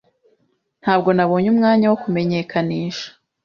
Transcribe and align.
Ntabwo 0.81 1.09
nabonye 1.13 1.47
umwanya 1.53 1.85
wo 1.87 1.97
kumumenyekanisha. 2.01 3.07